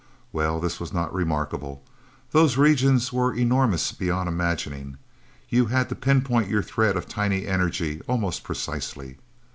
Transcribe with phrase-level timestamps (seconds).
[0.33, 1.83] Well, this was not remarkable.
[2.31, 4.97] Those regions were enormous beyond imagining;
[5.47, 9.19] you had to pinpoint your thread of tiny energy almost precisely.